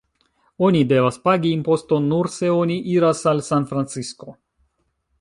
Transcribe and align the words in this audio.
Oni 0.67 0.79
devas 0.91 1.19
pagi 1.29 1.51
imposton 1.59 2.09
nur 2.15 2.31
se 2.39 2.51
oni 2.65 2.81
iras 2.97 3.25
al 3.35 3.47
Sanfrancisko. 3.53 4.39